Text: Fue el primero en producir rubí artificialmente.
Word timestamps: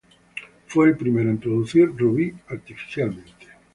Fue 0.65 0.87
el 0.87 0.97
primero 0.97 1.29
en 1.29 1.37
producir 1.37 1.95
rubí 1.95 2.33
artificialmente. 2.47 3.45